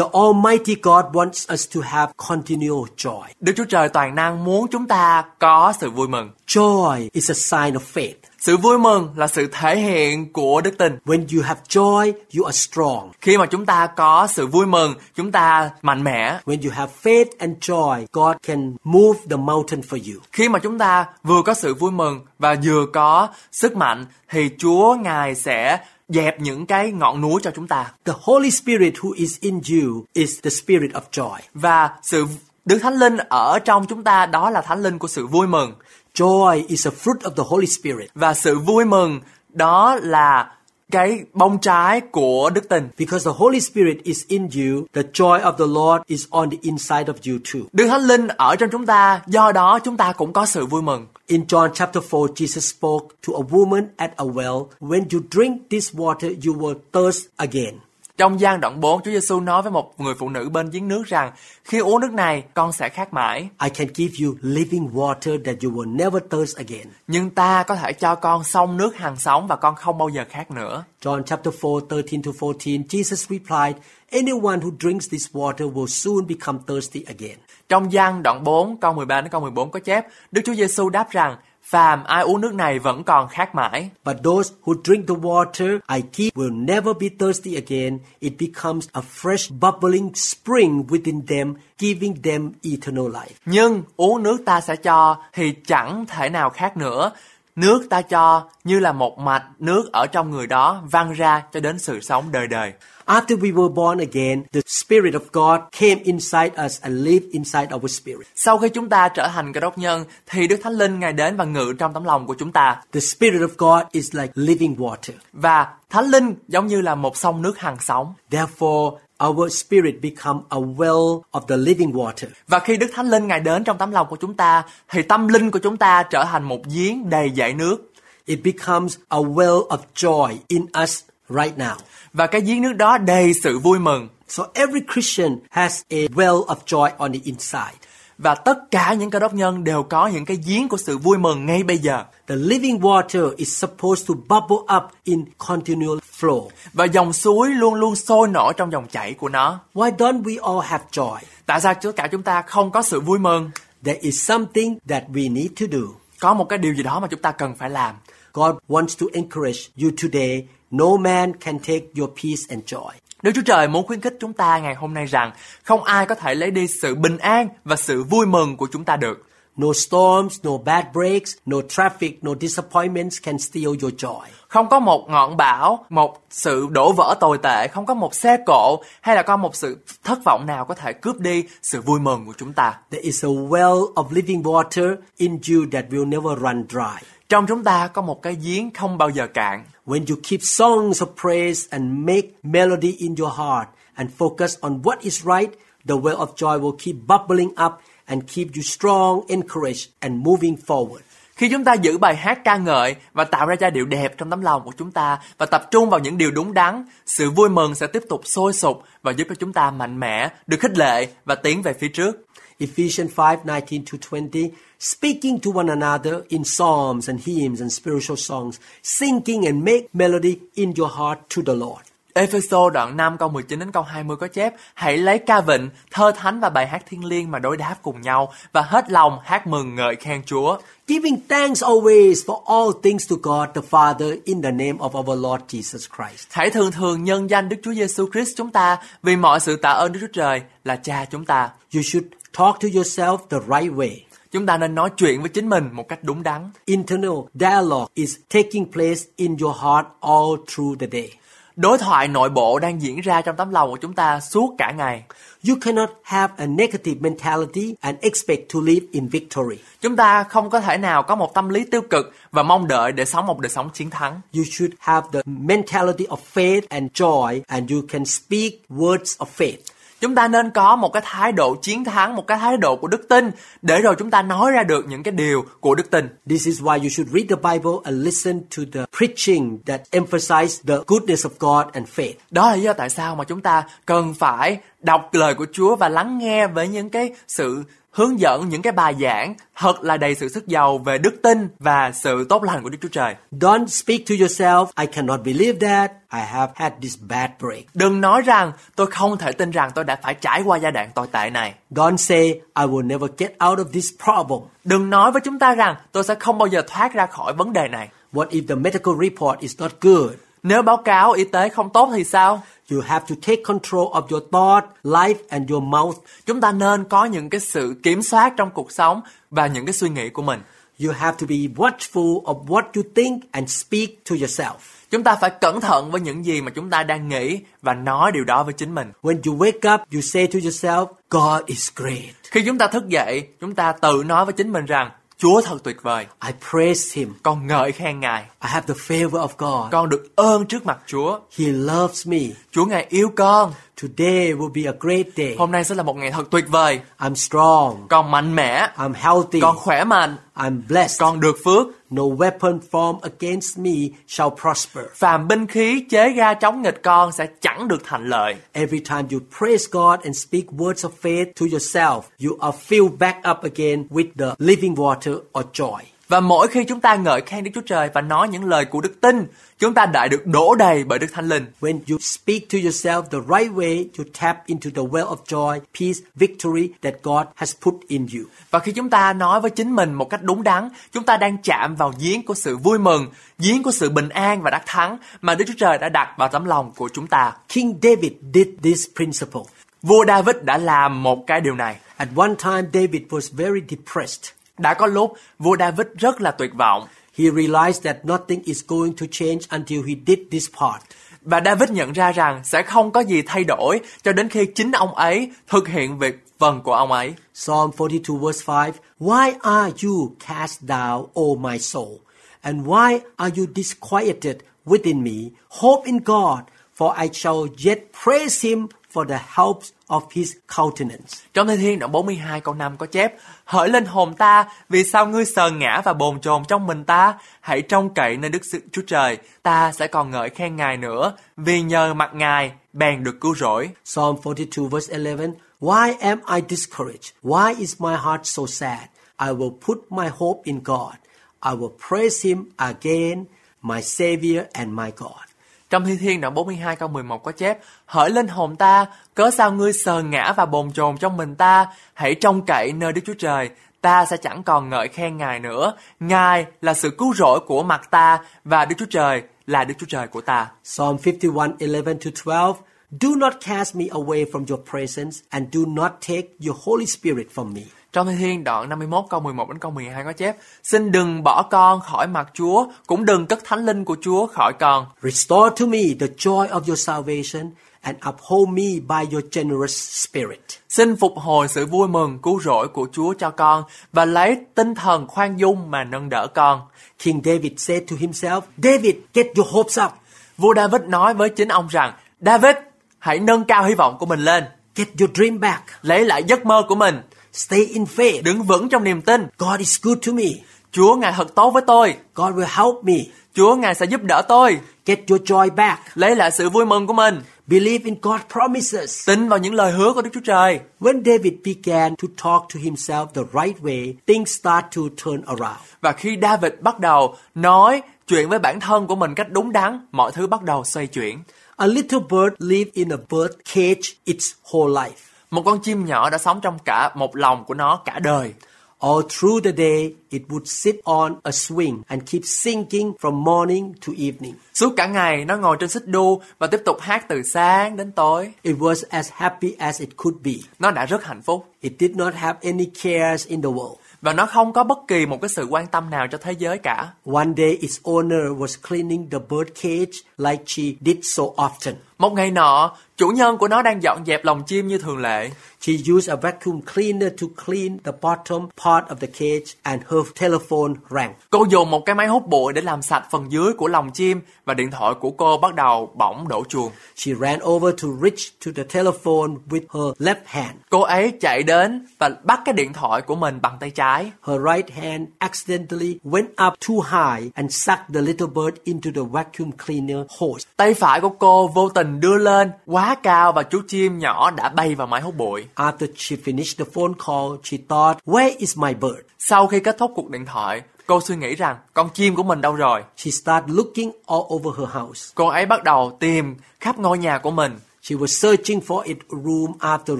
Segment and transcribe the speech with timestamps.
[0.00, 3.22] The Almighty God wants us to have continual joy.
[3.40, 6.30] Đức Chúa Trời toàn năng muốn chúng ta có sự vui mừng.
[6.46, 8.14] Joy is a sign of faith.
[8.38, 10.98] Sự vui mừng là sự thể hiện của đức tin.
[11.04, 13.10] When you have joy, you are strong.
[13.20, 16.38] Khi mà chúng ta có sự vui mừng, chúng ta mạnh mẽ.
[16.46, 20.20] When you have faith and joy, God can move the mountain for you.
[20.32, 24.50] Khi mà chúng ta vừa có sự vui mừng và vừa có sức mạnh thì
[24.58, 25.78] Chúa Ngài sẽ
[26.10, 27.92] dẹp những cái ngọn núi cho chúng ta.
[28.04, 31.38] The Holy Spirit who is in you is the spirit of joy.
[31.54, 32.26] Và sự
[32.64, 35.72] Đức Thánh Linh ở trong chúng ta đó là Thánh Linh của sự vui mừng.
[36.14, 38.10] Joy is a fruit of the Holy Spirit.
[38.14, 39.20] Và sự vui mừng
[39.52, 40.52] đó là
[40.90, 42.88] cái bông trái của đức tin.
[42.98, 46.56] Because the Holy Spirit is in you, the joy of the Lord is on the
[46.62, 47.60] inside of you too.
[47.72, 50.82] Đức Thánh Linh ở trong chúng ta, do đó chúng ta cũng có sự vui
[50.82, 51.06] mừng.
[51.30, 55.68] In John chapter 4, Jesus spoke to a woman at a well, When you drink
[55.70, 57.74] this water, you will thirst again.
[58.16, 61.02] Trong gian đoạn 4, Chúa Giêsu nói với một người phụ nữ bên giếng nước
[61.06, 61.32] rằng,
[61.64, 63.48] khi uống nước này, con sẽ khát mãi.
[63.62, 66.86] I can give you living water that you will never thirst again.
[67.06, 70.24] Nhưng ta có thể cho con sông nước hàng sống và con không bao giờ
[70.28, 70.84] khát nữa.
[71.02, 73.74] John chapter 4, 13 to 14, Jesus replied,
[74.10, 77.38] Anyone who drinks this water will soon become thirsty again.
[77.70, 81.10] Trong gian đoạn 4, câu 13 đến câu 14 có chép, Đức Chúa Giêsu đáp
[81.10, 83.90] rằng, phàm ai uống nước này vẫn còn khát mãi.
[84.04, 87.98] But those who drink the water I keep will never be thirsty again.
[88.20, 93.34] It becomes a fresh bubbling spring within them, giving them eternal life.
[93.44, 97.10] Nhưng uống nước ta sẽ cho thì chẳng thể nào khác nữa.
[97.56, 101.60] Nước ta cho như là một mạch nước ở trong người đó văng ra cho
[101.60, 102.72] đến sự sống đời đời.
[103.06, 107.68] After we were born again, the Spirit of God came inside us and lived inside
[107.74, 108.26] our spirit.
[108.34, 111.36] Sau khi chúng ta trở thành cơ đốc nhân thì Đức Thánh Linh Ngài đến
[111.36, 112.82] và ngự trong tấm lòng của chúng ta.
[112.92, 115.12] The Spirit of God is like living water.
[115.32, 118.14] Và Thánh Linh giống như là một sông nước hằng sống.
[118.30, 118.96] Therefore,
[119.28, 122.26] our spirit become a well of the living water.
[122.48, 125.28] Và khi Đức Thánh Linh Ngài đến trong tấm lòng của chúng ta thì tâm
[125.28, 127.92] linh của chúng ta trở thành một giếng đầy dải nước.
[128.24, 131.74] It becomes a well of joy in us right now.
[132.12, 134.08] Và cái giếng nước đó đầy sự vui mừng.
[134.28, 137.74] So every Christian has a well of joy on the inside.
[138.22, 141.18] Và tất cả những cơ đốc nhân đều có những cái giếng của sự vui
[141.18, 142.04] mừng ngay bây giờ.
[142.26, 146.48] The living water is supposed to bubble up in continual flow.
[146.72, 149.60] Và dòng suối luôn luôn sôi nổi trong dòng chảy của nó.
[149.74, 151.16] Why don't we all have joy?
[151.46, 153.50] Tại sao tất cả chúng ta không có sự vui mừng?
[153.84, 155.86] There is something that we need to do.
[156.20, 157.94] Có một cái điều gì đó mà chúng ta cần phải làm.
[158.32, 160.46] God wants to encourage you today.
[160.70, 162.90] No man can take your peace and joy.
[163.22, 165.32] Đức Chúa Trời muốn khuyến khích chúng ta ngày hôm nay rằng
[165.62, 168.84] không ai có thể lấy đi sự bình an và sự vui mừng của chúng
[168.84, 169.26] ta được.
[169.56, 174.20] No storms, no bad breaks, no traffic, no disappointments can steal your joy.
[174.48, 178.36] Không có một ngọn bão, một sự đổ vỡ tồi tệ, không có một xe
[178.46, 182.00] cộ hay là có một sự thất vọng nào có thể cướp đi sự vui
[182.00, 182.74] mừng của chúng ta.
[182.90, 187.06] There is a well of living water in you that will never run dry.
[187.28, 189.64] Trong chúng ta có một cái giếng không bao giờ cạn.
[189.90, 194.82] When you keep songs of praise and make melody in your heart and focus on
[194.82, 195.50] what is right,
[195.88, 200.56] the well of joy will keep bubbling up and keep you strong, encouraged and moving
[200.66, 201.00] forward.
[201.34, 204.30] Khi chúng ta giữ bài hát ca ngợi và tạo ra giai điệu đẹp trong
[204.30, 207.48] tấm lòng của chúng ta và tập trung vào những điều đúng đắn, sự vui
[207.48, 210.78] mừng sẽ tiếp tục sôi sục và giúp cho chúng ta mạnh mẽ, được khích
[210.78, 212.16] lệ và tiến về phía trước.
[212.60, 218.16] Ephesians 5 19 to 20, speaking to one another in psalms and hymns and spiritual
[218.16, 221.90] songs, singing and make melody in your heart to the Lord.
[222.14, 226.12] Ephesos đoạn 5 câu 19 đến câu 20 có chép Hãy lấy ca vịnh, thơ
[226.16, 229.46] thánh và bài hát thiên liêng mà đối đáp cùng nhau và hết lòng hát
[229.46, 230.58] mừng ngợi khen Chúa.
[230.86, 235.22] Giving thanks always for all things to God the Father in the name of our
[235.22, 236.26] Lord Jesus Christ.
[236.30, 239.70] Hãy thường thường nhân danh Đức Chúa Giêsu Christ chúng ta vì mọi sự tạ
[239.70, 241.50] ơn Đức Chúa Trời là Cha chúng ta.
[241.74, 243.96] You should talk to yourself the right way.
[244.32, 246.50] Chúng ta nên nói chuyện với chính mình một cách đúng đắn.
[246.64, 251.10] Internal dialogue is taking place in your heart all through the day.
[251.56, 254.72] Đối thoại nội bộ đang diễn ra trong tấm lòng của chúng ta suốt cả
[254.76, 255.02] ngày.
[255.48, 259.56] You cannot have a negative mentality and expect to live in victory.
[259.80, 262.92] Chúng ta không có thể nào có một tâm lý tiêu cực và mong đợi
[262.92, 264.20] để sống một đời sống chiến thắng.
[264.34, 269.26] You should have the mentality of faith and joy and you can speak words of
[269.36, 269.58] faith.
[270.00, 272.88] Chúng ta nên có một cái thái độ chiến thắng, một cái thái độ của
[272.88, 273.30] đức tin
[273.62, 276.08] để rồi chúng ta nói ra được những cái điều của đức tin.
[276.28, 280.62] This is why you should read the Bible and listen to the preaching that emphasize
[280.66, 282.12] the goodness of God and faith.
[282.30, 285.76] Đó là lý do tại sao mà chúng ta cần phải đọc lời của Chúa
[285.76, 289.96] và lắng nghe với những cái sự hướng dẫn những cái bài giảng thật là
[289.96, 293.14] đầy sự sức giàu về đức tin và sự tốt lành của Đức Chúa Trời.
[293.32, 295.92] Don't speak to yourself, I cannot believe that.
[296.12, 297.64] I have had this bad break.
[297.74, 300.90] Đừng nói rằng tôi không thể tin rằng tôi đã phải trải qua giai đoạn
[300.94, 301.54] tồi tệ này.
[301.70, 302.22] Don't say,
[302.56, 304.40] I will never get out of this problem.
[304.64, 307.52] Đừng nói với chúng ta rằng tôi sẽ không bao giờ thoát ra khỏi vấn
[307.52, 307.88] đề này.
[308.12, 310.10] What if the medical report is not good?
[310.42, 312.42] Nếu báo cáo y tế không tốt thì sao?
[312.70, 315.96] You have to take control of your thought, life and your mouth.
[316.26, 319.00] Chúng ta nên có những cái sự kiểm soát trong cuộc sống
[319.30, 320.40] và những cái suy nghĩ của mình.
[320.84, 324.54] You have to be watchful of what you think and speak to yourself.
[324.90, 328.12] Chúng ta phải cẩn thận với những gì mà chúng ta đang nghĩ và nói
[328.12, 328.92] điều đó với chính mình.
[329.02, 332.14] When you wake up, you say to yourself, God is great.
[332.30, 334.90] Khi chúng ta thức dậy, chúng ta tự nói với chính mình rằng
[335.20, 336.06] Chúa thật tuyệt vời.
[336.26, 337.14] I praise Him.
[337.22, 338.22] Con ngợi khen Ngài.
[338.22, 339.72] I have the favor of God.
[339.72, 341.18] Con được ơn trước mặt Chúa.
[341.38, 342.18] He loves me.
[342.52, 343.52] Chúa Ngài yêu con.
[343.82, 345.36] Today will be a great day.
[345.38, 346.80] Hôm nay sẽ là một ngày thật tuyệt vời.
[346.98, 347.88] I'm strong.
[347.88, 348.68] Con mạnh mẽ.
[348.76, 349.40] I'm healthy.
[349.40, 350.16] Con khỏe mạnh.
[350.36, 351.00] I'm blessed.
[351.00, 351.66] Con được phước.
[351.90, 354.82] No weapon formed against me shall prosper.
[354.94, 358.36] Phàm binh khí chế ra chống nghịch con sẽ chẳng được thành lợi.
[358.52, 362.98] Every time you praise God and speak words of faith to yourself, you are filled
[362.98, 365.80] back up again with the living water or joy.
[366.10, 368.80] Và mỗi khi chúng ta ngợi khen Đức Chúa Trời và nói những lời của
[368.80, 369.26] đức tin,
[369.58, 371.46] chúng ta lại được đổ đầy bởi Đức Thánh Linh.
[371.60, 375.60] When you speak to yourself the right way, you tap into the well of joy,
[375.80, 378.24] peace, victory that God has put in you.
[378.50, 381.36] Và khi chúng ta nói với chính mình một cách đúng đắn, chúng ta đang
[381.42, 383.06] chạm vào giếng của sự vui mừng,
[383.38, 386.28] giếng của sự bình an và đắc thắng mà Đức Chúa Trời đã đặt vào
[386.28, 387.32] tấm lòng của chúng ta.
[387.48, 389.42] King David did this principle.
[389.82, 391.76] Vua David đã làm một cái điều này.
[391.96, 394.39] At one time, David was very depressed.
[394.60, 396.86] Đã có lúc vua David rất là tuyệt vọng.
[397.18, 400.82] He realized that nothing is going to change until he did this part.
[401.22, 404.72] Và David nhận ra rằng sẽ không có gì thay đổi cho đến khi chính
[404.72, 407.14] ông ấy thực hiện việc phần của ông ấy.
[407.34, 411.96] Psalm 42 verse 5 Why are you cast down, O my soul?
[412.40, 414.36] And why are you disquieted
[414.66, 415.30] within me?
[415.48, 416.40] Hope in God,
[416.76, 419.58] for I shall yet praise him for the help
[419.88, 421.16] of his countenance.
[421.34, 423.14] Trong Thi Thiên đoạn 42 câu 5 có chép
[423.44, 427.14] Hỡi lên hồn ta, vì sao ngươi sờ ngã và bồn chồn trong mình ta?
[427.40, 428.42] Hãy trông cậy nơi Đức
[428.72, 433.20] Chúa Trời, ta sẽ còn ngợi khen Ngài nữa, vì nhờ mặt Ngài bèn được
[433.20, 433.70] cứu rỗi.
[433.84, 437.12] Psalm 42 verse 11 Why am I discouraged?
[437.22, 438.88] Why is my heart so sad?
[439.16, 440.94] I will put my hope in God.
[441.40, 443.24] I will praise him again,
[443.62, 445.29] my Savior and my God.
[445.70, 449.52] Trong Thi Thiên đoạn 42 câu 11 có chép Hỡi lên hồn ta, cớ sao
[449.52, 451.66] ngươi sờ ngã và bồn chồn trong mình ta?
[451.94, 453.50] Hãy trông cậy nơi Đức Chúa Trời,
[453.80, 455.74] ta sẽ chẳng còn ngợi khen Ngài nữa.
[456.00, 459.86] Ngài là sự cứu rỗi của mặt ta và Đức Chúa Trời là Đức Chúa
[459.88, 460.48] Trời của ta.
[460.64, 462.54] Psalm 51, 11-12
[462.90, 467.26] Do not cast me away from your presence and do not take your Holy Spirit
[467.34, 467.62] from me.
[467.92, 471.42] Trong Thi Thiên đoạn 51 câu 11 đến câu 12 có chép Xin đừng bỏ
[471.42, 474.86] con khỏi mặt Chúa, cũng đừng cất thánh linh của Chúa khỏi con.
[475.02, 477.50] Restore to me the joy of your salvation
[477.80, 480.40] and uphold me by your generous spirit.
[480.68, 484.74] Xin phục hồi sự vui mừng cứu rỗi của Chúa cho con và lấy tinh
[484.74, 486.60] thần khoan dung mà nâng đỡ con.
[486.98, 489.90] King David said to himself, David, get your hopes up.
[490.38, 492.56] Vua David nói với chính ông rằng, David,
[493.00, 494.44] hãy nâng cao hy vọng của mình lên,
[494.76, 495.62] Get your dream back.
[495.82, 497.00] lấy lại giấc mơ của mình,
[497.32, 498.22] Stay in faith.
[498.22, 499.26] đứng vững trong niềm tin.
[499.38, 500.24] God is good to me.
[500.72, 502.94] Chúa Ngài thật tốt với tôi, God will help me.
[503.34, 505.80] Chúa Ngài sẽ giúp đỡ tôi, Get your joy back.
[505.94, 509.06] lấy lại sự vui mừng của mình, Believe in God's promises.
[509.08, 510.60] tin vào những lời hứa của Đức Chúa Trời.
[510.80, 515.58] When David began to talk to himself the right way, things start to turn around.
[515.80, 519.86] Và khi David bắt đầu nói chuyện với bản thân của mình cách đúng đắn,
[519.92, 521.18] mọi thứ bắt đầu xoay chuyển.
[521.60, 524.96] A little bird lived in a bird cage its whole life.
[525.30, 528.32] Một con chim nhỏ đã sống trong cả một lòng của nó cả đời.
[528.78, 533.74] All through the day, it would sit on a swing and keep singing from morning
[533.86, 534.34] to evening.
[534.54, 537.92] Suốt cả ngày nó ngồi trên xích đu và tiếp tục hát từ sáng đến
[537.92, 538.32] tối.
[538.42, 540.32] It was as happy as it could be.
[540.58, 543.76] Nó đã rất hạnh phúc It did not have any cares in the world.
[544.02, 546.58] và nó không có bất kỳ một cái sự quan tâm nào cho thế giới
[546.58, 546.92] cả.
[547.12, 551.74] One day, its owner was cleaning the bird cage like she did so often.
[551.98, 555.30] Một ngày nọ, chủ nhân của nó đang dọn dẹp lồng chim như thường lệ.
[555.60, 560.00] She used a vacuum cleaner to clean the bottom part of the cage and her
[560.20, 561.14] telephone rang.
[561.30, 564.20] Cô dùng một cái máy hút bụi để làm sạch phần dưới của lồng chim
[564.44, 566.72] và điện thoại của cô bắt đầu bỗng đổ chuông.
[566.96, 570.56] She ran over to reach to the telephone with her left hand.
[570.70, 574.12] Cô ấy chạy đến và bắt cái điện thoại của mình bằng tay trái.
[574.26, 579.02] Her right hand accidentally went up too high and sucked the little bird into the
[579.12, 580.46] vacuum cleaner hose.
[580.56, 584.48] Tay phải của cô vô tình đưa lên quá cao và chú chim nhỏ đã
[584.48, 585.44] bay vào máy hút bụi.
[585.56, 589.00] After she finished the phone call, she thought, Where is my bird?
[589.18, 592.40] Sau khi kết thúc cuộc điện thoại, cô suy nghĩ rằng con chim của mình
[592.40, 592.82] đâu rồi?
[592.96, 595.12] She started looking all over her house.
[595.14, 597.58] Cô ấy bắt đầu tìm khắp ngôi nhà của mình.
[597.82, 599.96] She was searching for it room after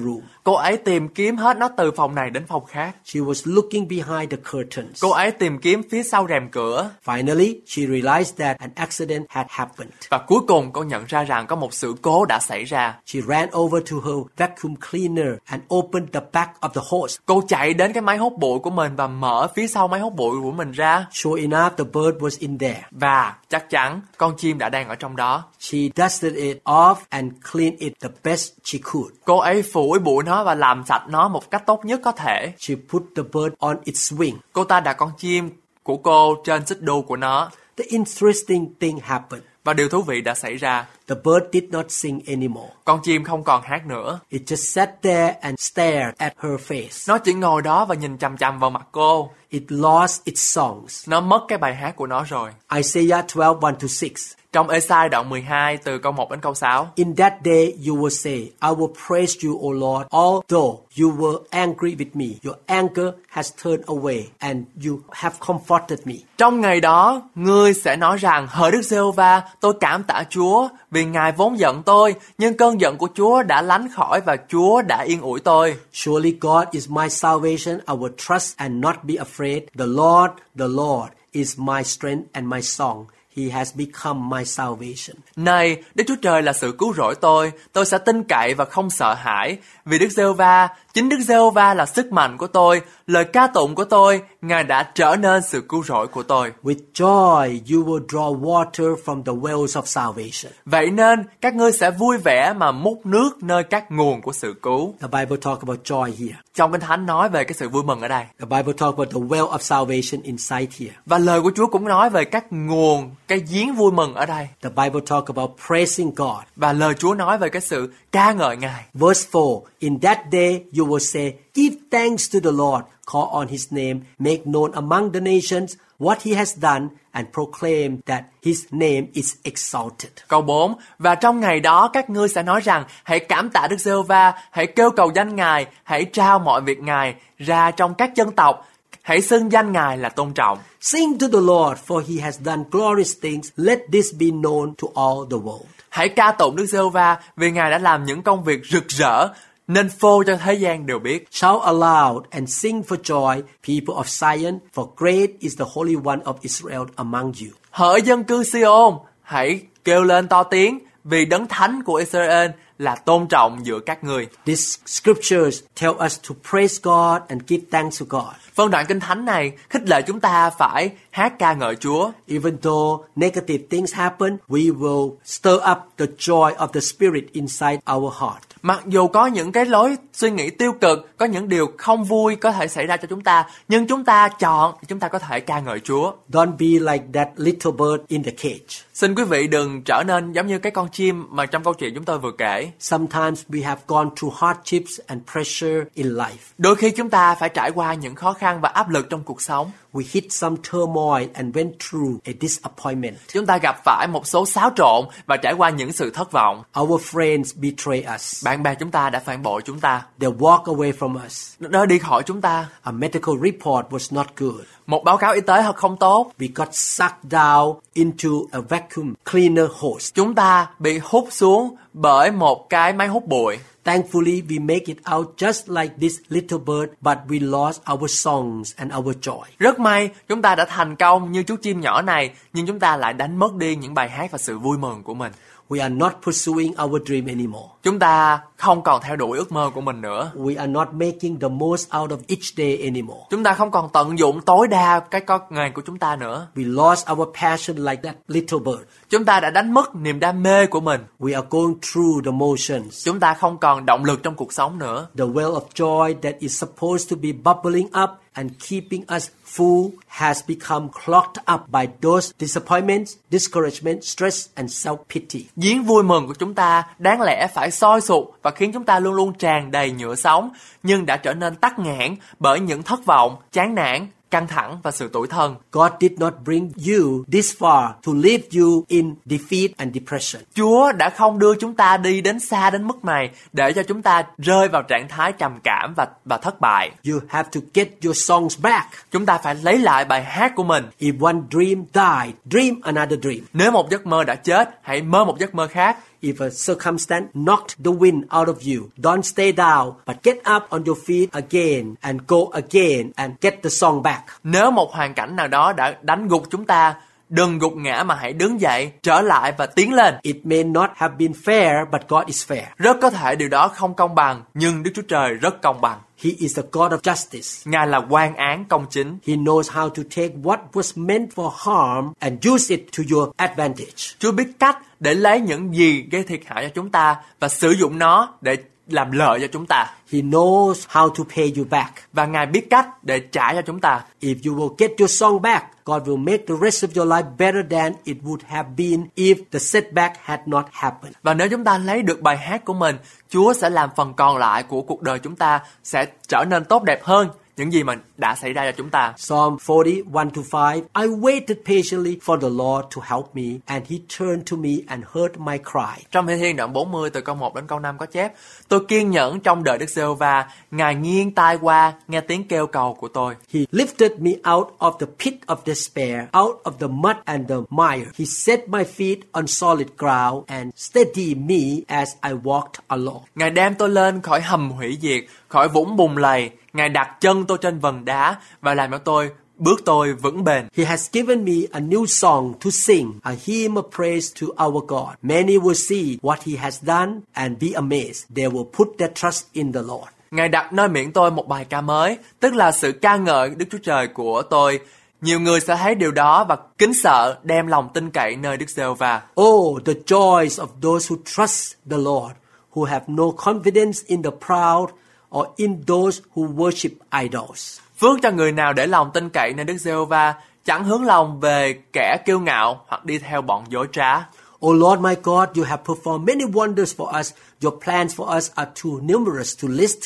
[0.05, 0.21] room.
[0.51, 2.97] Cô ấy tìm kiếm hết nó từ phòng này đến phòng khác.
[3.05, 5.03] She was looking behind the curtains.
[5.03, 6.91] Cô ấy tìm kiếm phía sau rèm cửa.
[7.05, 9.93] Finally, she realized that an accident had happened.
[10.09, 12.99] Và cuối cùng cô nhận ra rằng có một sự cố đã xảy ra.
[13.07, 17.19] She ran over to her vacuum cleaner and opened the back of the hose.
[17.27, 20.15] Cô chạy đến cái máy hút bụi của mình và mở phía sau máy hút
[20.15, 21.07] bụi của mình ra.
[21.13, 22.83] Sure enough, the bird was in there.
[22.91, 25.45] Và chắc chắn con chim đã đang ở trong đó.
[25.59, 29.13] She dusted it off and cleaned it the best she could.
[29.25, 32.53] Cô ấy phủi bụi nó và làm sạch nó một cách tốt nhất có thể.
[32.59, 34.35] She put the bird on its wing.
[34.53, 35.51] Cô ta đặt con chim
[35.83, 37.51] của cô trên xích đu của nó.
[37.77, 39.45] The interesting thing happened.
[39.65, 40.87] Và điều thú vị đã xảy ra.
[41.09, 42.69] The bird did not sing anymore.
[42.85, 44.21] Con chim không còn hát nữa.
[44.29, 47.05] It just sat there and stared at her face.
[47.09, 49.31] Nó chỉ ngồi đó và nhìn chằm chằm vào mặt cô.
[49.49, 51.09] It lost its songs.
[51.09, 52.51] Nó mất cái bài hát của nó rồi.
[52.77, 54.11] Isaiah 12, 1 to 6.
[54.53, 56.89] Trong Esai đoạn 12 từ câu 1 đến câu 6.
[56.95, 61.39] In that day you will say, I will praise you, O Lord, although you were
[61.51, 62.27] angry with me.
[62.45, 66.15] Your anger has turned away and you have comforted me.
[66.39, 70.69] Trong ngày đó, ngươi sẽ nói rằng, hỡi Đức giê va tôi cảm tạ Chúa
[70.91, 74.83] vì Ngài vốn giận tôi, nhưng cơn giận của Chúa đã lánh khỏi và Chúa
[74.83, 75.77] đã yên ủi tôi.
[75.93, 77.79] Surely God is my salvation.
[77.79, 79.63] I will trust and not be afraid.
[79.79, 83.07] The Lord, the Lord is my strength and my song.
[83.37, 85.17] He has become my salvation.
[85.37, 88.91] Này, Đức Chúa Trời là sự cứu rỗi tôi, tôi sẽ tin cậy và không
[88.91, 89.59] sợ hãi.
[89.91, 93.47] Vì Đức giê va chính Đức giê va là sức mạnh của tôi, lời ca
[93.47, 96.53] tụng của tôi, Ngài đã trở nên sự cứu rỗi của tôi.
[96.63, 100.53] With joy you will draw water from the wells of salvation.
[100.65, 104.55] Vậy nên, các ngươi sẽ vui vẻ mà múc nước nơi các nguồn của sự
[104.63, 104.95] cứu.
[105.01, 106.37] The Bible talk about joy here.
[106.55, 108.25] Trong Kinh Thánh nói về cái sự vui mừng ở đây.
[108.39, 110.95] The Bible talk about the well of salvation inside here.
[111.07, 114.49] Và lời của Chúa cũng nói về các nguồn, cái giếng vui mừng ở đây.
[114.63, 116.43] The Bible talk about praising God.
[116.57, 118.85] Và lời Chúa nói về cái sự ca ngợi Ngài.
[118.95, 123.49] Verse 4 In that day you will say, Give thanks to the Lord, call on
[123.49, 128.67] his name, make known among the nations what he has done, and proclaim that his
[128.71, 130.11] name is exalted.
[130.29, 133.81] Câu 4 Và trong ngày đó các ngươi sẽ nói rằng Hãy cảm tạ Đức
[133.81, 138.15] giê va Hãy kêu cầu danh Ngài Hãy trao mọi việc Ngài ra trong các
[138.15, 138.69] dân tộc
[139.03, 142.63] Hãy xưng danh Ngài là tôn trọng Sing to the Lord, for he has done
[142.71, 143.49] glorious things.
[143.57, 145.67] Let this be known to all the world.
[145.89, 149.29] Hãy ca tụng Đức giê va Vì Ngài đã làm những công việc rực rỡ
[149.73, 154.05] Nên phô cho thế gian đều biết Shout aloud and sing for joy, people of
[154.05, 157.49] Zion, for great is the Holy One of Israel among you.
[157.71, 162.95] Hỡi dân cư Siôn Hãy kêu lên to tiếng Vì đấng thánh của Israel là
[162.95, 164.29] tôn trọng giữa các người.
[164.47, 168.35] These scriptures tell us to praise God and give thanks to God.
[168.55, 172.11] Phân đoạn kinh thánh này khích lệ chúng ta phải hát ca ngợi Chúa.
[172.29, 177.79] Even though negative things happen, we will stir up the joy of the Spirit inside
[177.93, 178.43] our heart.
[178.63, 182.37] Mặc dù có những cái lối suy nghĩ tiêu cực, có những điều không vui
[182.37, 185.41] có thể xảy ra cho chúng ta, nhưng chúng ta chọn chúng ta có thể
[185.41, 186.13] ca ngợi Chúa.
[186.29, 188.85] Don't be like that little bird in the cage.
[188.95, 191.95] Xin quý vị đừng trở nên giống như cái con chim mà trong câu chuyện
[191.95, 192.71] chúng tôi vừa kể.
[192.81, 196.53] Sometimes we have gone through hardships and pressure in life.
[196.59, 199.43] Đôi khi chúng ta phải trải qua những khó khăn và áp lực trong cuộc
[199.43, 199.71] sống.
[199.93, 201.00] We hit some turmoil
[201.35, 203.17] and went through a disappointment.
[203.33, 206.63] Chúng ta gặp phải một số xáo trộn và trải qua những sự thất vọng.
[206.81, 208.45] Our friends betray us.
[208.45, 210.03] Bạn bè chúng ta đã phản bội chúng ta.
[210.21, 211.55] They walk away from us.
[211.59, 212.69] Nó đi khỏi chúng ta.
[212.83, 214.61] A medical report was not good.
[214.87, 216.33] Một báo cáo y tế không tốt.
[216.39, 220.13] We got sucked down into a vacuum cleaner hose.
[220.15, 223.59] Chúng ta bị hút xuống bởi một cái máy hút bụi.
[223.85, 228.73] Thankfully, we make it out just like this little bird, but we lost our songs
[228.77, 229.43] and our joy.
[229.59, 232.97] Rất may, chúng ta đã thành công như chú chim nhỏ này, nhưng chúng ta
[232.97, 235.33] lại đánh mất đi những bài hát và sự vui mừng của mình.
[235.69, 237.69] We are not pursuing our dream anymore.
[237.83, 240.31] Chúng ta không còn theo đuổi ước mơ của mình nữa.
[240.35, 243.21] We are not making the most out of each day anymore.
[243.31, 246.47] Chúng ta không còn tận dụng tối đa cái con ngày của chúng ta nữa.
[246.55, 248.83] We lost our passion like that little bird.
[249.11, 251.01] Chúng ta đã đánh mất niềm đam mê của mình.
[251.19, 253.07] We are going through the motions.
[253.07, 255.07] Chúng ta không còn động lực trong cuộc sống nữa.
[255.19, 259.91] The well of joy that is supposed to be bubbling up and keeping us full
[260.07, 265.43] has become clogged up by those disappointments, discouragement, stress, and self-pity.
[265.57, 269.01] Giếng vui mừng của chúng ta đáng lẽ phải sôi sụt và khiến chúng ta
[269.01, 270.51] luôn luôn tràn đầy nhựa sống,
[270.83, 274.91] nhưng đã trở nên tắc nghẽn bởi những thất vọng, chán nản, căng thẳng và
[274.91, 275.57] sự tủi thân.
[275.73, 280.43] God did not bring you this far to leave you in defeat and depression.
[280.55, 284.03] Chúa đã không đưa chúng ta đi đến xa đến mức này để cho chúng
[284.03, 286.91] ta rơi vào trạng thái trầm cảm và và thất bại.
[287.09, 288.87] You have to get your songs back.
[289.11, 290.85] Chúng ta phải lấy lại bài hát của mình.
[290.99, 293.41] If one dream died, dream another dream.
[293.53, 295.97] Nếu một giấc mơ đã chết, hãy mơ một giấc mơ khác.
[296.23, 300.71] If a circumstance knocked the wind out of you, don't stay down, but get up
[300.71, 304.20] on your feet again and go again and get the song back.
[304.45, 306.95] Nếu một hoàn cảnh nào đó đã đánh gục chúng ta,
[307.29, 310.15] đừng gục ngã mà hãy đứng dậy, trở lại và tiến lên.
[310.23, 312.65] It may not have been fair, but God is fair.
[312.77, 315.99] Rất có thể điều đó không công bằng, nhưng Đức Chúa Trời rất công bằng.
[316.25, 317.71] He is the God of justice.
[317.71, 319.19] Ngài là quan án công chính.
[319.27, 323.29] He knows how to take what was meant for harm and use it to your
[323.37, 323.95] advantage.
[324.19, 327.71] Chúa biết cách để lấy những gì gây thiệt hại cho chúng ta và sử
[327.71, 328.57] dụng nó để
[328.93, 329.95] làm lợi cho chúng ta.
[330.13, 331.93] He knows how to pay you back.
[332.13, 334.05] Và Ngài biết cách để trả cho chúng ta.
[334.21, 337.37] If you will get your song back, God will make the rest of your life
[337.39, 341.15] better than it would have been if the setback had not happened.
[341.23, 342.97] Và nếu chúng ta lấy được bài hát của mình,
[343.29, 346.83] Chúa sẽ làm phần còn lại của cuộc đời chúng ta sẽ trở nên tốt
[346.83, 347.29] đẹp hơn
[347.61, 349.15] những gì mà đã xảy ra cho chúng ta.
[349.17, 350.75] Psalm 40, 1 to 5.
[350.75, 355.05] I waited patiently for the Lord to help me, and he turned to me and
[355.15, 356.05] heard my cry.
[356.11, 358.33] Trong Thi Thiên đoạn 40 từ câu 1 đến câu 5 có chép
[358.69, 362.67] Tôi kiên nhẫn trong đợi Đức giê va Ngài nghiêng tai qua nghe tiếng kêu
[362.67, 363.35] cầu của tôi.
[363.53, 367.57] He lifted me out of the pit of despair, out of the mud and the
[367.71, 368.11] mire.
[368.19, 373.21] He set my feet on solid ground and steadied me as I walked along.
[373.35, 376.51] Ngài đem tôi lên khỏi hầm hủy diệt, khỏi vũng bùn lầy.
[376.73, 380.69] Ngài đặt chân tôi trên vần đá và làm cho tôi bước tôi vững bền.
[380.77, 384.85] He has given me a new song to sing, a hymn of praise to our
[384.87, 385.15] God.
[385.23, 388.37] Many will see what he has done and be amazed.
[388.37, 390.09] They will put their trust in the Lord.
[390.31, 393.67] Ngài đặt nơi miệng tôi một bài ca mới, tức là sự ca ngợi Đức
[393.71, 394.81] Chúa Trời của tôi.
[395.21, 398.71] Nhiều người sẽ thấy điều đó và kính sợ đem lòng tin cậy nơi Đức
[398.71, 402.33] giê va Oh, the joys of those who trust the Lord,
[402.73, 404.91] who have no confidence in the proud
[405.39, 406.91] or in those who worship
[407.23, 407.79] idols.
[408.01, 411.41] Phước cho người nào để lòng tin cậy nơi Đức giê va chẳng hướng lòng
[411.41, 414.29] về kẻ kiêu ngạo hoặc đi theo bọn dối trá.
[414.61, 417.33] O Lord my God, you have performed many wonders for us.
[417.63, 419.99] Your plans for us are too numerous to list.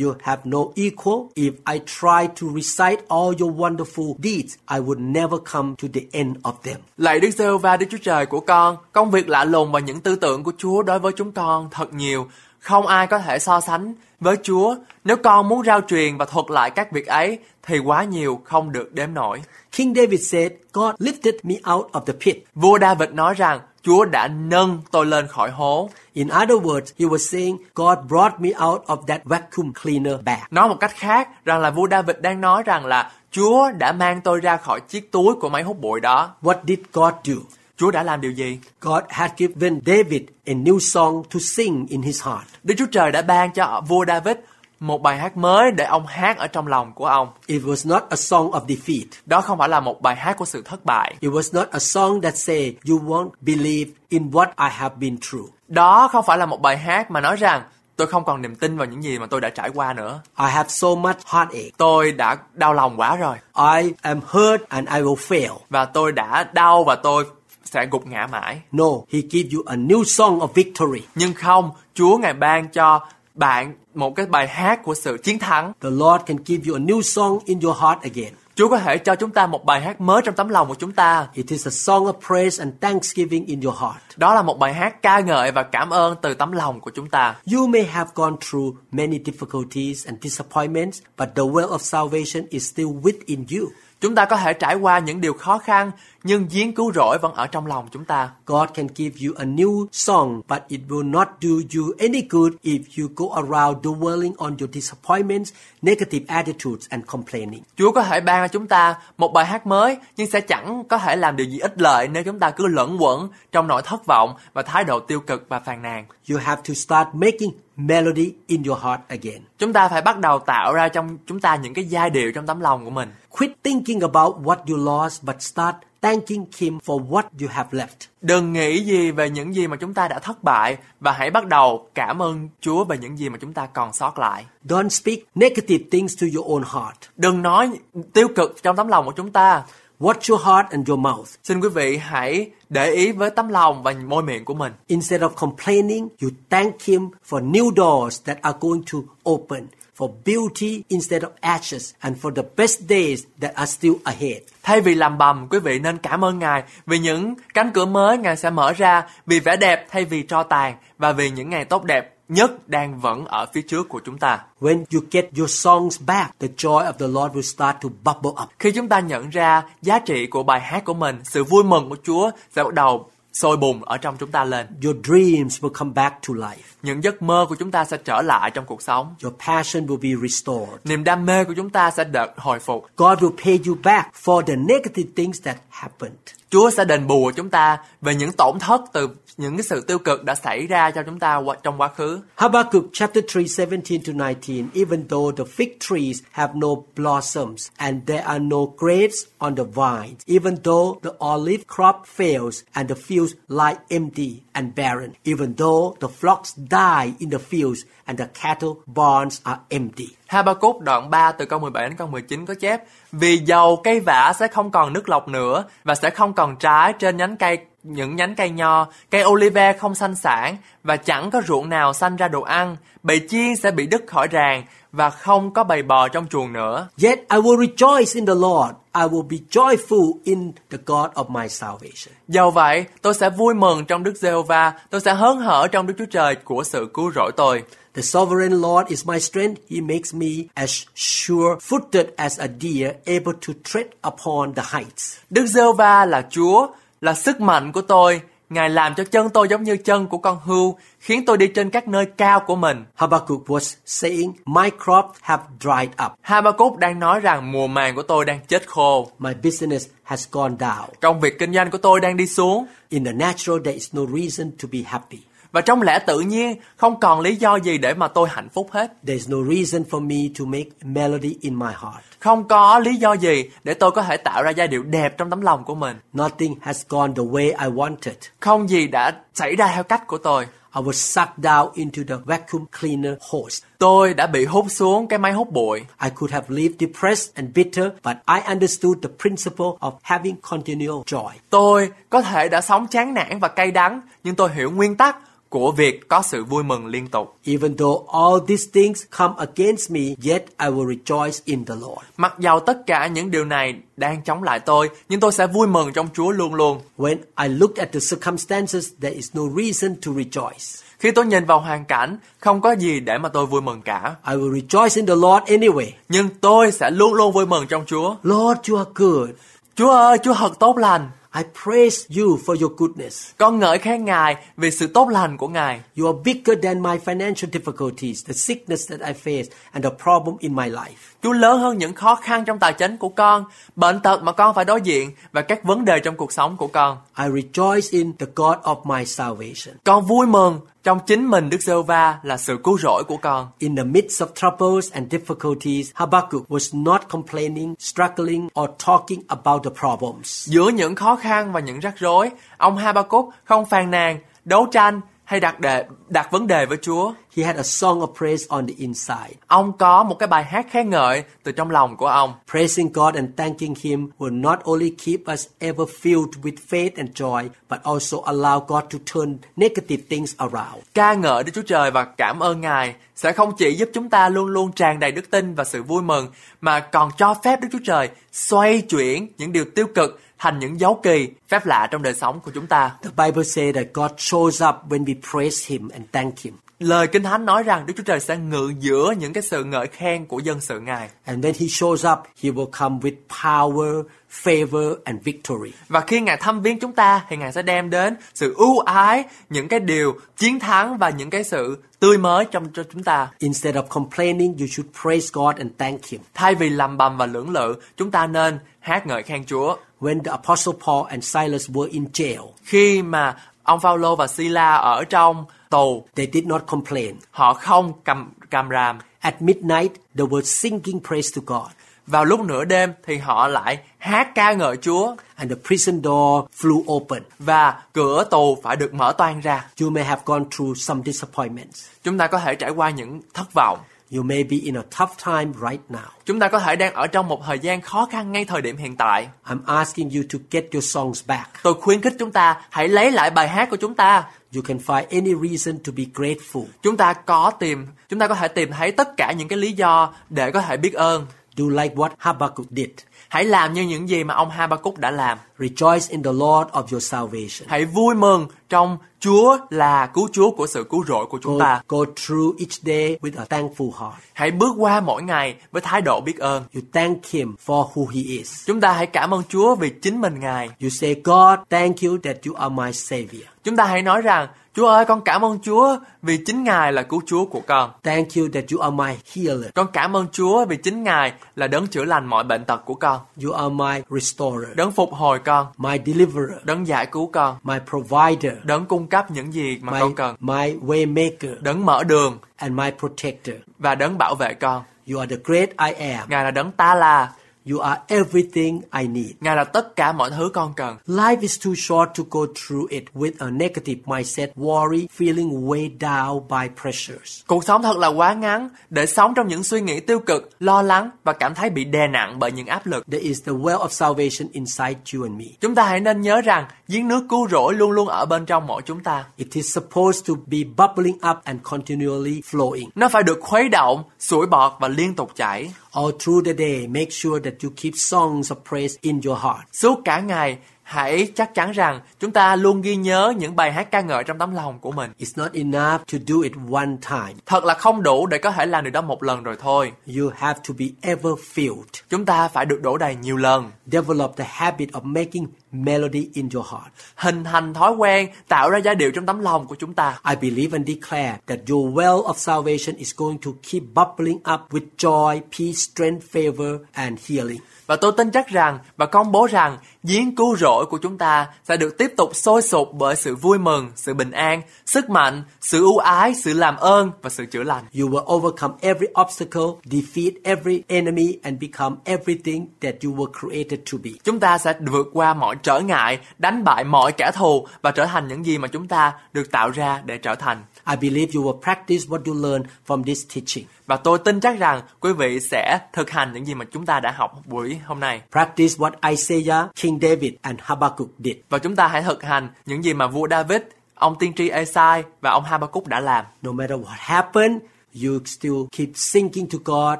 [0.00, 1.28] You have no equal.
[1.34, 6.00] If I try to recite all your wonderful deeds, I would never come to the
[6.12, 6.76] end of them.
[6.96, 10.00] Lạy Đức giê va Đức Chúa Trời của con, công việc lạ lùng và những
[10.00, 12.26] tư tưởng của Chúa đối với chúng con thật nhiều.
[12.58, 14.76] Không ai có thể so sánh với Chúa.
[15.04, 18.72] Nếu con muốn rao truyền và thuật lại các việc ấy, thì quá nhiều không
[18.72, 19.42] được đếm nổi.
[19.72, 22.44] King David said, God lifted me out of the pit.
[22.54, 25.90] Vua David nói rằng, Chúa đã nâng tôi lên khỏi hố.
[26.12, 30.38] In other words, he was saying, God brought me out of that vacuum cleaner bag.
[30.50, 34.20] Nói một cách khác, rằng là vua David đang nói rằng là Chúa đã mang
[34.20, 36.34] tôi ra khỏi chiếc túi của máy hút bụi đó.
[36.42, 37.34] What did God do?
[37.76, 38.58] Chúa đã làm điều gì?
[38.80, 42.44] God had given David a new song to sing in his heart.
[42.62, 44.36] Đức Chúa Trời đã ban cho vua David
[44.80, 47.28] một bài hát mới để ông hát ở trong lòng của ông.
[47.46, 49.04] It was not a song of defeat.
[49.26, 51.14] Đó không phải là một bài hát của sự thất bại.
[51.20, 55.16] It was not a song that say you won't believe in what I have been
[55.30, 55.50] through.
[55.68, 57.62] Đó không phải là một bài hát mà nói rằng
[57.96, 60.20] tôi không còn niềm tin vào những gì mà tôi đã trải qua nữa.
[60.38, 61.70] I have so much heartache.
[61.76, 65.56] Tôi đã đau lòng quá rồi I am hurt and I will fail.
[65.70, 67.24] và tôi đã đau và tôi
[67.64, 68.60] sẽ gục ngã mãi.
[68.72, 71.02] No, he give you a new song of victory.
[71.14, 73.00] Nhưng không, Chúa ngài ban cho
[73.34, 75.72] bạn một cái bài hát của sự chiến thắng.
[75.80, 78.34] The Lord can give you a new song in your heart again.
[78.56, 80.92] Chúa có thể cho chúng ta một bài hát mới trong tấm lòng của chúng
[80.92, 81.26] ta.
[81.34, 83.96] It is a song of praise and thanksgiving in your heart.
[84.16, 87.08] Đó là một bài hát ca ngợi và cảm ơn từ tấm lòng của chúng
[87.08, 87.36] ta.
[87.52, 92.70] You may have gone through many difficulties and disappointments, but the well of salvation is
[92.72, 93.68] still within you.
[94.00, 95.90] Chúng ta có thể trải qua những điều khó khăn,
[96.24, 98.30] nhưng giếng cứu rỗi vẫn ở trong lòng chúng ta.
[98.46, 102.52] God can give you a new song, but it will not do you any good
[102.62, 107.62] if you go around dwelling on your disappointments, negative attitudes, and complaining.
[107.76, 110.98] Chúa có thể ban cho chúng ta một bài hát mới, nhưng sẽ chẳng có
[110.98, 114.06] thể làm điều gì ích lợi nếu chúng ta cứ lẫn quẩn trong nỗi thất
[114.06, 116.06] vọng và thái độ tiêu cực và phàn nàn.
[116.30, 119.42] You have to start making melody in your heart again.
[119.58, 122.46] Chúng ta phải bắt đầu tạo ra trong chúng ta những cái giai điệu trong
[122.46, 123.12] tấm lòng của mình.
[123.28, 128.08] Quit thinking about what you lost, but start thanking Him for what you have left.
[128.20, 131.46] Đừng nghĩ gì về những gì mà chúng ta đã thất bại và hãy bắt
[131.46, 134.44] đầu cảm ơn Chúa về những gì mà chúng ta còn sót lại.
[134.64, 136.98] Don't speak negative things to your own heart.
[137.16, 137.70] Đừng nói
[138.12, 139.62] tiêu cực trong tấm lòng của chúng ta.
[140.00, 141.28] Watch your heart and your mouth.
[141.44, 144.72] Xin quý vị hãy để ý với tấm lòng và môi miệng của mình.
[144.86, 148.98] Instead of complaining, you thank Him for new doors that are going to
[149.30, 154.42] open, for beauty instead of ashes, and for the best days that are still ahead.
[154.62, 158.18] Thay vì làm bầm, quý vị nên cảm ơn Ngài vì những cánh cửa mới
[158.18, 161.64] Ngài sẽ mở ra, vì vẻ đẹp thay vì tro tàn và vì những ngày
[161.64, 164.40] tốt đẹp nhất đang vẫn ở phía trước của chúng ta.
[164.60, 168.42] When you get your songs back, the joy of the Lord will start to bubble
[168.42, 168.50] up.
[168.58, 171.88] Khi chúng ta nhận ra giá trị của bài hát của mình, sự vui mừng
[171.88, 174.66] của Chúa sẽ bắt đầu sôi bùng ở trong chúng ta lên.
[174.84, 176.74] Your dreams will come back to life.
[176.82, 179.14] Những giấc mơ của chúng ta sẽ trở lại trong cuộc sống.
[179.22, 180.80] Your passion will be restored.
[180.84, 182.86] Niềm đam mê của chúng ta sẽ được hồi phục.
[182.96, 186.18] God will pay you back for the negative things that happened.
[186.54, 189.98] Chúa sẽ đền bù chúng ta về những tổn thất từ những cái sự tiêu
[189.98, 192.20] cực đã xảy ra cho chúng ta trong quá khứ.
[192.36, 198.02] Habakkuk chapter 3 17 to 19 Even though the fig trees have no blossoms and
[198.06, 202.94] there are no grapes on the vines even though the olive crop fails and the
[202.94, 208.26] fields lie empty and barren even though the flocks die in the fields and the
[208.42, 210.08] cattle barns are empty.
[210.26, 214.32] Habakkuk đoạn 3 từ câu 17 đến câu 19 có chép, Vì dầu cây vả
[214.36, 218.16] sẽ không còn nước lọc nữa và sẽ không còn trái trên nhánh cây những
[218.16, 222.28] nhánh cây nho, cây olive không sanh sản và chẳng có ruộng nào sanh ra
[222.28, 226.26] đồ ăn, bầy chiên sẽ bị đứt khỏi ràng và không có bầy bò trong
[226.28, 226.88] chuồng nữa.
[227.02, 228.74] Yet I will rejoice in the Lord.
[228.94, 232.14] I will be joyful in the God of my salvation.
[232.28, 235.94] Dầu vậy, tôi sẽ vui mừng trong Đức Giê-hô-va, tôi sẽ hớn hở trong Đức
[235.98, 237.62] Chúa Trời của sự cứu rỗi tôi.
[237.94, 239.60] The sovereign Lord is my strength.
[239.70, 245.16] He makes me as sure-footed as a deer, able to tread upon the heights.
[245.30, 246.66] Đức Giê-hô-va là Chúa,
[247.04, 248.20] là sức mạnh của tôi.
[248.50, 251.70] Ngài làm cho chân tôi giống như chân của con hươu, khiến tôi đi trên
[251.70, 252.84] các nơi cao của mình.
[252.94, 256.12] Habakkuk was saying, My crops have dried up.
[256.20, 259.10] Habakkuk đang nói rằng mùa màng của tôi đang chết khô.
[259.18, 260.86] My business has gone down.
[261.00, 262.66] Công việc kinh doanh của tôi đang đi xuống.
[262.88, 265.18] In the natural, there is no reason to be happy.
[265.54, 268.68] Và trong lẽ tự nhiên, không còn lý do gì để mà tôi hạnh phúc
[268.70, 268.92] hết.
[269.06, 272.04] There is no reason for me to make melody in my heart.
[272.18, 275.30] Không có lý do gì để tôi có thể tạo ra giai điệu đẹp trong
[275.30, 275.96] tấm lòng của mình.
[276.12, 278.12] Nothing has gone the way I wanted.
[278.40, 280.46] Không gì đã xảy ra theo cách của tôi.
[280.76, 283.66] I was sucked down into the vacuum cleaner hose.
[283.78, 285.80] Tôi đã bị hút xuống cái máy hút bụi.
[286.02, 291.02] I could have lived depressed and bitter, but I understood the principle of having continual
[291.06, 291.30] joy.
[291.50, 295.16] Tôi có thể đã sống chán nản và cay đắng, nhưng tôi hiểu nguyên tắc
[295.54, 297.36] của việc có sự vui mừng liên tục.
[297.44, 302.00] Even though all these things come against me, yet I will rejoice in the Lord.
[302.16, 305.66] Mặc dầu tất cả những điều này đang chống lại tôi, nhưng tôi sẽ vui
[305.66, 306.80] mừng trong Chúa luôn luôn.
[306.98, 310.82] When I look at the circumstances, there is no reason to rejoice.
[310.98, 314.14] Khi tôi nhìn vào hoàn cảnh, không có gì để mà tôi vui mừng cả.
[314.28, 315.90] I will rejoice in the Lord anyway.
[316.08, 318.16] Nhưng tôi sẽ luôn luôn vui mừng trong Chúa.
[318.22, 319.28] Lord, you are good.
[319.76, 321.10] Chúa ơi, Chúa thật tốt lành.
[321.36, 323.30] I praise you for your goodness.
[323.38, 325.80] Con ngợi khen Ngài vì sự tốt lành của Ngài.
[325.98, 330.36] You are bigger than my financial difficulties, the sickness that I face, and the problem
[330.40, 331.13] in my life.
[331.24, 333.44] Chúa lớn hơn những khó khăn trong tài chính của con,
[333.76, 336.66] bệnh tật mà con phải đối diện và các vấn đề trong cuộc sống của
[336.66, 336.98] con.
[337.18, 339.76] I rejoice in the God of my salvation.
[339.84, 343.48] Con vui mừng trong chính mình Đức giê va là sự cứu rỗi của con.
[343.58, 349.64] In the midst of troubles and difficulties, Habakkuk was not complaining, struggling, or talking about
[349.64, 350.48] the problems.
[350.48, 355.00] Giữa những khó khăn và những rắc rối, ông Habakkuk không phàn nàn, đấu tranh
[355.24, 357.12] hay đặt đề đặt vấn đề với Chúa.
[357.36, 359.34] He had a song of praise on the inside.
[359.46, 362.34] Ông có một cái bài hát khen ngợi từ trong lòng của ông.
[362.50, 367.10] Praising God and thanking Him will not only keep us ever filled with faith and
[367.10, 370.84] joy, but also allow God to turn negative things around.
[370.94, 374.28] Ca ngợi Đức Chúa Trời và cảm ơn Ngài sẽ không chỉ giúp chúng ta
[374.28, 376.28] luôn luôn tràn đầy đức tin và sự vui mừng,
[376.60, 380.80] mà còn cho phép Đức Chúa Trời xoay chuyển những điều tiêu cực thành những
[380.80, 382.90] dấu kỳ, phép lạ trong đời sống của chúng ta.
[383.02, 386.54] The Bible says that God shows up when we praise Him and thank Him.
[386.78, 389.86] lời Kinh Thánh nói rằng Đức Chúa Trời sẽ ngự giữa những cái sự ngợi
[389.86, 391.08] khen của dân sự Ngài.
[391.24, 394.02] And when he shows up, he will come with power,
[394.42, 395.72] favor, and victory.
[395.88, 399.24] Và khi Ngài thăm viếng chúng ta thì Ngài sẽ đem đến sự ưu ái,
[399.50, 403.28] những cái điều chiến thắng và những cái sự tươi mới trong cho chúng ta.
[403.38, 406.20] Instead of complaining, you should praise God and thank him.
[406.34, 409.76] Thay vì lầm bầm và lưỡng lự, chúng ta nên hát ngợi khen Chúa.
[410.04, 414.74] When the Apostle Paul and Silas were in jail, Khi mà ông Phaolô và Sila
[414.76, 417.14] ở trong tù, they did not complain.
[417.30, 418.98] họ không cầm càm ràm.
[419.20, 421.70] At midnight, they were singing praise to God.
[422.06, 426.44] Vào lúc nửa đêm thì họ lại hát ca ngợi Chúa And the prison door
[426.60, 427.22] flew open.
[427.38, 429.66] và cửa tù phải được mở toang ra.
[429.80, 431.86] You may have gone through some disappointments.
[432.04, 433.78] Chúng ta có thể trải qua những thất vọng.
[434.14, 436.08] You may be in a tough time right now.
[436.24, 438.76] Chúng ta có thể đang ở trong một thời gian khó khăn ngay thời điểm
[438.76, 439.28] hiện tại.
[439.44, 441.50] I'm asking you to get your songs back.
[441.62, 444.24] Tôi khuyến khích chúng ta hãy lấy lại bài hát của chúng ta.
[444.54, 446.64] You can find any reason to be grateful.
[446.82, 449.72] Chúng ta có tìm, chúng ta có thể tìm thấy tất cả những cái lý
[449.72, 451.26] do để có thể biết ơn.
[451.56, 452.90] Do like what Habakkuk did.
[453.34, 455.38] Hãy làm như những gì mà ông Habakkuk đã làm.
[455.58, 457.68] Rejoice in the Lord of your salvation.
[457.68, 461.64] Hãy vui mừng trong Chúa là cứu Chúa của sự cứu rỗi của chúng Go,
[461.64, 461.82] ta.
[461.88, 464.14] go through each day with a thankful heart.
[464.32, 466.64] Hãy bước qua mỗi ngày với thái độ biết ơn.
[466.74, 468.66] You thank Him for who He is.
[468.66, 470.68] Chúng ta hãy cảm ơn Chúa vì chính mình Ngài.
[470.80, 473.44] You say, God, thank you that you are my Savior.
[473.64, 477.02] Chúng ta hãy nói rằng, Chúa ơi, con cảm ơn Chúa vì chính Ngài là
[477.02, 477.90] cứu Chúa của con.
[478.02, 479.70] Thank you that you are my healer.
[479.74, 482.94] Con cảm ơn Chúa vì chính Ngài là đấng chữa lành mọi bệnh tật của
[482.94, 487.56] con, You are my restorer, đấng phục hồi con, my deliverer, đấng giải cứu con,
[487.62, 491.86] my provider, đấng cung cấp những gì mà my, con cần, my way maker, đấng
[491.86, 493.56] mở đường and my protector.
[493.78, 494.82] và đấng bảo vệ con.
[495.12, 496.28] You are the great I am.
[496.28, 497.32] Ngài là đấng ta là,
[497.70, 499.30] You are everything I need.
[499.40, 500.96] Ngài là tất cả mọi thứ con cần.
[501.06, 505.98] Life is too short to go through it with a negative mindset, worry, feeling weighed
[505.98, 507.42] down by pressures.
[507.46, 510.82] Cuộc sống thật là quá ngắn để sống trong những suy nghĩ tiêu cực, lo
[510.82, 513.06] lắng và cảm thấy bị đè nặng bởi những áp lực.
[513.10, 515.44] There is the well of salvation inside you and me.
[515.60, 518.66] Chúng ta hãy nên nhớ rằng giếng nước cứu rỗi luôn luôn ở bên trong
[518.66, 519.24] mỗi chúng ta.
[519.36, 522.88] It is supposed to be bubbling up and continually flowing.
[522.94, 525.72] Nó phải được khuấy động, sủi bọt và liên tục chảy.
[525.94, 529.60] All through the day, make sure that you keep songs of praise in your heart.
[529.72, 533.90] Suốt cả ngày, hãy chắc chắn rằng chúng ta luôn ghi nhớ những bài hát
[533.90, 535.10] ca ngợi trong tấm lòng của mình.
[535.18, 537.34] It's not enough to do it one time.
[537.46, 539.92] Thật là không đủ để có thể làm điều đó một lần rồi thôi.
[540.06, 542.02] You have to be ever filled.
[542.08, 543.70] Chúng ta phải được đổ đầy nhiều lần.
[543.86, 546.92] Develop the habit of making melody in your heart.
[547.16, 550.18] Hình thành thói quen tạo ra giai điệu trong tấm lòng của chúng ta.
[550.28, 554.60] I believe and declare that your well of salvation is going to keep bubbling up
[554.70, 557.60] with joy, peace, strength, favor, and healing.
[557.86, 561.48] Và tôi tin chắc rằng và công bố rằng giếng cứu rỗi của chúng ta
[561.68, 565.42] sẽ được tiếp tục sôi sục bởi sự vui mừng, sự bình an, sức mạnh,
[565.60, 567.84] sự ưu ái, sự làm ơn và sự chữa lành.
[568.00, 573.80] You will overcome every obstacle, defeat every enemy, and become everything that you were created
[573.92, 574.10] to be.
[574.24, 578.06] Chúng ta sẽ vượt qua mọi trở ngại, đánh bại mọi kẻ thù và trở
[578.06, 580.62] thành những gì mà chúng ta được tạo ra để trở thành.
[580.90, 583.64] I believe you will practice what you learn from this teaching.
[583.86, 587.00] Và tôi tin chắc rằng quý vị sẽ thực hành những gì mà chúng ta
[587.00, 588.20] đã học buổi hôm nay.
[588.32, 591.36] Practice what Isaiah, King David, and Habakkuk did.
[591.48, 593.60] Và chúng ta hãy thực hành những gì mà vua David,
[593.94, 596.24] ông tiên tri Esai và ông Habakkuk đã làm.
[596.42, 597.62] No matter what happened,
[598.02, 599.98] you still keep singing to God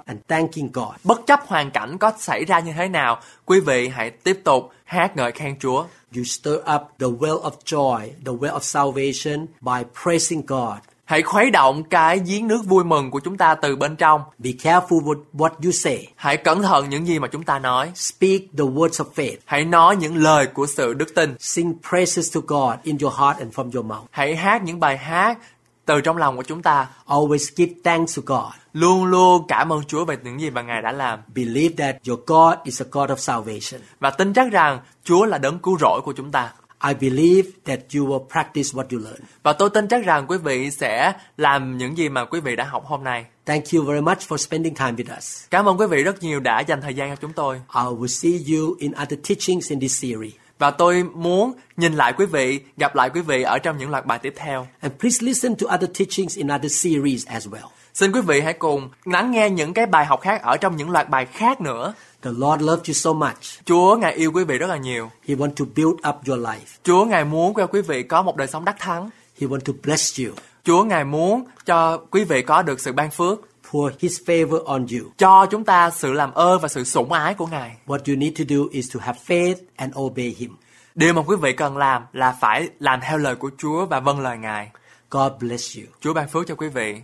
[0.06, 0.94] and thanking God.
[1.04, 4.70] Bất chấp hoàn cảnh có xảy ra như thế nào, quý vị hãy tiếp tục
[4.84, 5.84] hát ngợi khen Chúa.
[6.16, 10.78] You stir up the well of joy, the well of salvation by praising God.
[11.04, 14.22] Hãy khuấy động cái giếng nước vui mừng của chúng ta từ bên trong.
[14.38, 16.08] Be careful with what you say.
[16.16, 17.90] Hãy cẩn thận những gì mà chúng ta nói.
[17.94, 19.36] Speak the words of faith.
[19.44, 21.34] Hãy nói những lời của sự đức tin.
[21.38, 24.04] Sing praises to God in your heart and from your mouth.
[24.10, 25.38] Hãy hát những bài hát
[25.84, 26.88] từ trong lòng của chúng ta.
[27.06, 28.52] Always give thanks to God.
[28.72, 31.18] Luôn luôn cảm ơn Chúa về những gì mà Ngài đã làm.
[31.34, 33.80] Believe that your God is a God of salvation.
[34.00, 36.52] Và tin chắc rằng Chúa là đấng cứu rỗi của chúng ta.
[36.88, 39.20] I believe that you will practice what you learn.
[39.42, 42.64] Và tôi tin chắc rằng quý vị sẽ làm những gì mà quý vị đã
[42.64, 43.24] học hôm nay.
[43.46, 45.44] Thank you very much for spending time with us.
[45.50, 47.56] Cảm ơn quý vị rất nhiều đã dành thời gian cho chúng tôi.
[47.56, 50.32] I will see you in other teachings in this series.
[50.58, 54.06] Và tôi muốn nhìn lại quý vị, gặp lại quý vị ở trong những loạt
[54.06, 54.66] bài tiếp theo.
[54.80, 57.68] And please listen to other teachings in other series as well.
[57.94, 60.90] Xin quý vị hãy cùng lắng nghe những cái bài học khác ở trong những
[60.90, 61.94] loạt bài khác nữa.
[62.22, 63.64] The Lord loves you so much.
[63.64, 65.10] Chúa Ngài yêu quý vị rất là nhiều.
[65.28, 66.78] He wants to build up your life.
[66.82, 69.10] Chúa Ngài muốn cho quý vị có một đời sống đắc thắng.
[69.40, 73.10] He wants to bless you, Chúa Ngài muốn cho quý vị có được sự ban
[73.10, 73.40] phước,
[73.72, 75.10] pour His favor on you.
[75.18, 77.76] cho chúng ta sự làm ơn và sự sủng ái của Ngài.
[77.86, 80.56] What you need to do is to have faith and obey Him.
[80.94, 84.20] Điều mà quý vị cần làm là phải làm theo lời của Chúa và vâng
[84.20, 84.68] lời Ngài.
[85.10, 85.84] God bless you.
[86.00, 86.96] Chúa ban phước cho quý vị.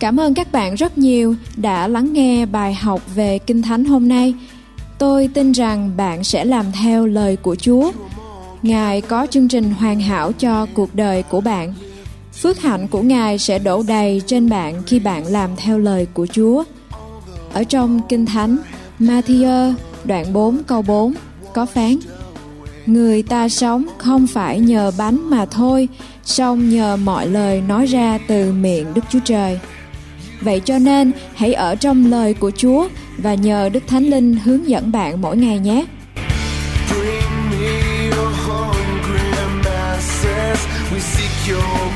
[0.00, 4.08] Cảm ơn các bạn rất nhiều đã lắng nghe bài học về Kinh Thánh hôm
[4.08, 4.34] nay.
[4.98, 7.92] Tôi tin rằng bạn sẽ làm theo lời của Chúa.
[8.62, 11.74] Ngài có chương trình hoàn hảo cho cuộc đời của bạn.
[12.42, 16.26] Phước hạnh của Ngài sẽ đổ đầy trên bạn khi bạn làm theo lời của
[16.26, 16.64] Chúa.
[17.52, 18.56] Ở trong Kinh Thánh,
[19.00, 21.14] Matthew đoạn 4 câu 4
[21.52, 21.96] có phán
[22.86, 25.88] Người ta sống không phải nhờ bánh mà thôi,
[26.24, 29.60] song nhờ mọi lời nói ra từ miệng Đức Chúa Trời.
[30.40, 34.68] Vậy cho nên hãy ở trong lời của Chúa và nhờ Đức Thánh Linh hướng
[34.68, 35.84] dẫn bạn mỗi ngày nhé.
[36.88, 39.30] Bring me your hungry
[39.64, 40.66] masses.
[40.92, 41.93] We seek your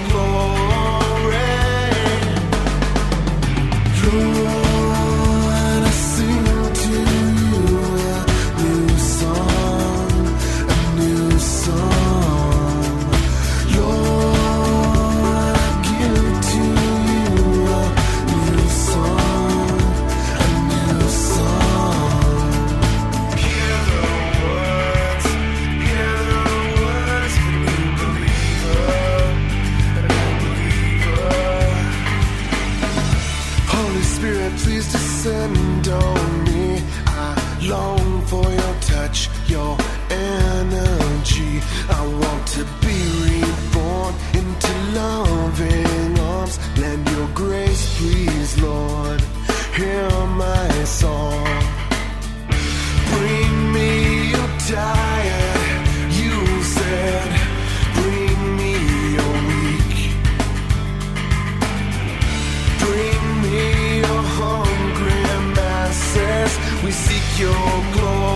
[66.88, 67.52] We seek your
[67.92, 68.27] glory.